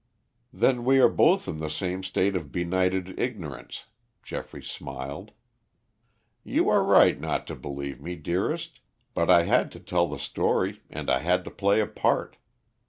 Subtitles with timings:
[0.51, 3.85] "Then we are both in the same state of benighted ignorance,"
[4.23, 5.29] Geoffrey smiled.
[6.43, 8.79] "You are right not to believe me, dearest,
[9.13, 12.37] but I had to tell the story and I had to play a part.